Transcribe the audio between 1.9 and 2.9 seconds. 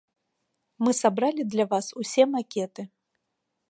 усе макеты.